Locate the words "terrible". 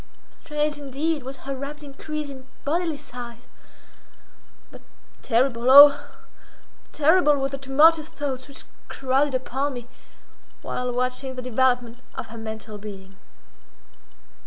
5.21-5.69, 6.91-7.35